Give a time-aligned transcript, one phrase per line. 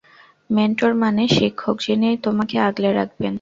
[0.49, 3.29] Mentor মানে শিক্ষক যিনি তোমাকে আগলে রাখবেন।